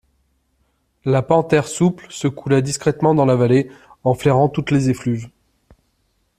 [1.05, 3.69] La panthère souple se coulait discrètement dans la vallée
[4.03, 5.29] en flairant toutes les effluves.